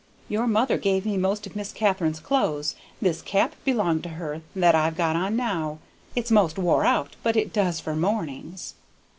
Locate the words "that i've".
4.55-4.97